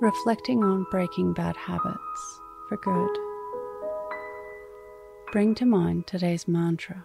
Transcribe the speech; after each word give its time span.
reflecting 0.00 0.64
on 0.64 0.86
breaking 0.90 1.34
bad 1.34 1.56
habits 1.56 2.40
for 2.68 2.78
good. 2.78 3.18
Bring 5.30 5.54
to 5.56 5.66
mind 5.66 6.06
today's 6.06 6.48
mantra 6.48 7.04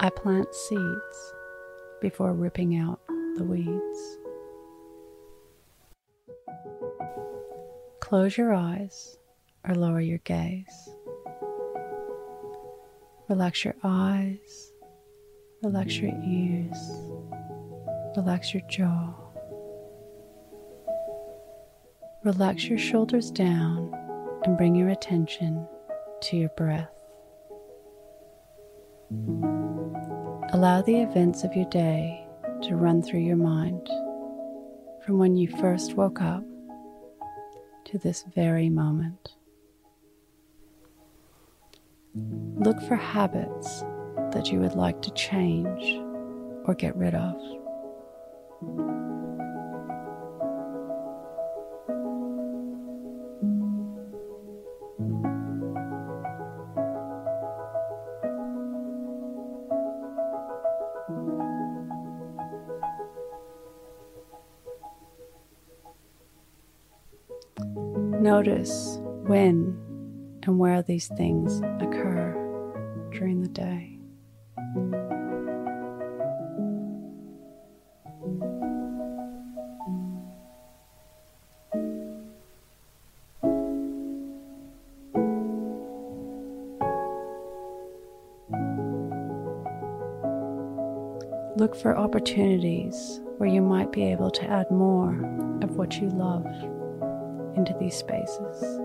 I 0.00 0.10
plant 0.10 0.52
seeds 0.52 1.34
before 2.00 2.32
ripping 2.32 2.76
out 2.76 2.98
the 3.36 3.44
weeds. 3.44 4.18
Close 8.00 8.36
your 8.36 8.52
eyes 8.52 9.16
or 9.66 9.76
lower 9.76 10.00
your 10.00 10.18
gaze. 10.18 10.90
Relax 13.28 13.64
your 13.64 13.76
eyes, 13.84 14.72
relax 15.62 15.94
your 15.98 16.12
ears, 16.26 16.76
relax 18.16 18.52
your 18.52 18.64
jaw. 18.68 19.21
Relax 22.24 22.66
your 22.66 22.78
shoulders 22.78 23.32
down 23.32 23.92
and 24.44 24.56
bring 24.56 24.76
your 24.76 24.90
attention 24.90 25.66
to 26.20 26.36
your 26.36 26.50
breath. 26.50 26.88
Allow 30.52 30.82
the 30.82 31.00
events 31.00 31.42
of 31.42 31.52
your 31.56 31.68
day 31.70 32.24
to 32.62 32.76
run 32.76 33.02
through 33.02 33.20
your 33.20 33.36
mind 33.36 33.88
from 35.04 35.18
when 35.18 35.36
you 35.36 35.48
first 35.48 35.94
woke 35.94 36.22
up 36.22 36.44
to 37.86 37.98
this 37.98 38.24
very 38.36 38.68
moment. 38.68 39.34
Look 42.14 42.80
for 42.82 42.94
habits 42.94 43.80
that 44.30 44.52
you 44.52 44.60
would 44.60 44.74
like 44.74 45.02
to 45.02 45.10
change 45.14 46.00
or 46.66 46.74
get 46.76 46.94
rid 46.94 47.16
of. 47.16 47.34
Notice 68.22 69.00
when 69.26 69.76
and 70.44 70.56
where 70.56 70.80
these 70.80 71.08
things 71.08 71.60
occur 71.80 72.30
during 73.10 73.42
the 73.42 73.48
day. 73.48 73.98
Look 91.56 91.74
for 91.74 91.98
opportunities 91.98 93.20
where 93.38 93.50
you 93.50 93.60
might 93.60 93.90
be 93.90 94.04
able 94.04 94.30
to 94.30 94.44
add 94.48 94.70
more 94.70 95.10
of 95.60 95.76
what 95.76 96.00
you 96.00 96.08
love 96.10 96.46
into 97.56 97.74
these 97.78 97.96
spaces. 97.96 98.78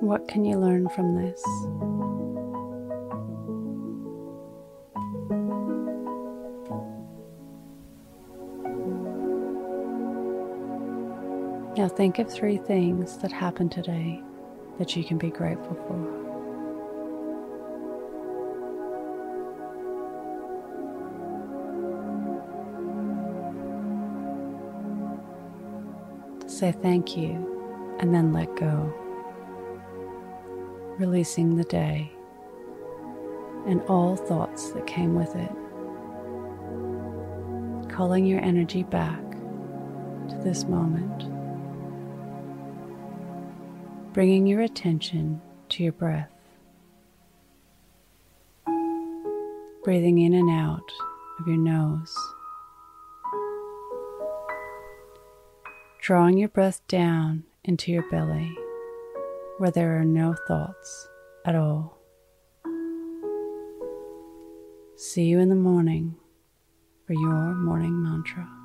What 0.00 0.28
can 0.28 0.44
you 0.44 0.58
learn 0.58 0.88
from 0.90 1.14
this? 1.14 1.42
Now 11.76 11.88
think 11.88 12.20
of 12.20 12.30
three 12.30 12.56
things 12.56 13.18
that 13.18 13.32
happened 13.32 13.72
today 13.72 14.22
that 14.78 14.94
you 14.94 15.02
can 15.02 15.18
be 15.18 15.28
grateful 15.28 15.74
for. 15.74 16.24
Say 26.48 26.70
thank 26.70 27.16
you 27.16 27.96
and 27.98 28.14
then 28.14 28.32
let 28.32 28.54
go, 28.54 28.94
releasing 31.00 31.56
the 31.56 31.64
day 31.64 32.12
and 33.66 33.82
all 33.88 34.14
thoughts 34.14 34.70
that 34.70 34.86
came 34.86 35.16
with 35.16 35.34
it, 35.34 35.50
calling 37.92 38.26
your 38.26 38.40
energy 38.42 38.84
back 38.84 39.20
to 40.28 40.36
this 40.44 40.66
moment 40.66 41.34
bringing 44.14 44.46
your 44.46 44.60
attention 44.60 45.42
to 45.68 45.82
your 45.82 45.92
breath. 45.92 46.30
Breathing 49.82 50.20
in 50.20 50.34
and 50.34 50.48
out 50.48 50.88
of 51.40 51.48
your 51.48 51.56
nose. 51.56 52.16
Drawing 56.00 56.38
your 56.38 56.48
breath 56.48 56.80
down 56.86 57.42
into 57.64 57.90
your 57.90 58.08
belly 58.08 58.56
where 59.58 59.72
there 59.72 59.98
are 59.98 60.04
no 60.04 60.36
thoughts 60.46 61.08
at 61.44 61.56
all. 61.56 61.98
See 64.96 65.24
you 65.24 65.40
in 65.40 65.48
the 65.48 65.56
morning 65.56 66.14
for 67.04 67.14
your 67.14 67.52
morning 67.54 68.00
mantra. 68.00 68.63